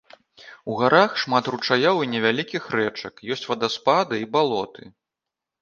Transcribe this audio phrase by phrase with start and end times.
[0.71, 4.91] У гарах шмат ручаёў і невялікіх рэчак, ёсць вадаспады і балоты.